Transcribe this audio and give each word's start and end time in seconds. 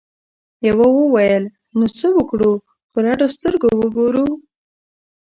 یوه 0.67 0.87
وویل 0.93 1.43
نو 1.77 1.85
څه 1.97 2.07
وکړو 2.17 2.51
په 2.91 2.97
رډو 3.05 3.27
سترګو 3.35 3.69
وګورو؟ 3.81 4.25